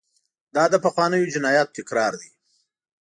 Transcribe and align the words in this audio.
دا 0.55 0.63
د 0.73 0.75
پخوانیو 0.85 1.31
جنایاتو 1.33 1.75
تکرار 1.77 2.13
دی. 2.21 2.29